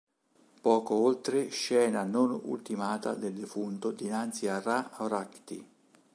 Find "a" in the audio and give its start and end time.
4.47-4.59